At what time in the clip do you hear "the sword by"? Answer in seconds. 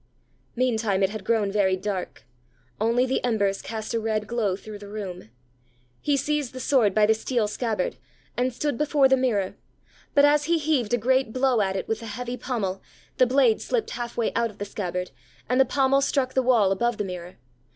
6.53-7.05